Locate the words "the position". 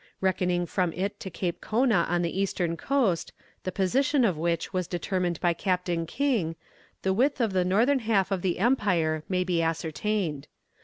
3.61-4.25